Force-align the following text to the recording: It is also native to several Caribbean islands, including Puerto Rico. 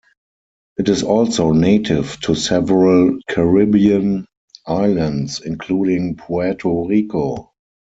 It 0.77 0.89
is 0.89 1.03
also 1.03 1.51
native 1.51 2.19
to 2.21 2.33
several 2.33 3.19
Caribbean 3.29 4.25
islands, 4.65 5.41
including 5.41 6.15
Puerto 6.15 6.87
Rico. 6.87 7.51